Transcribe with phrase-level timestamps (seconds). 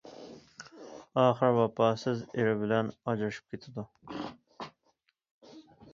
[1.23, 3.87] ئاخىرى ۋاپاسىز ئېرى بىلەن ئاجرىشىپ كېتىدۇ.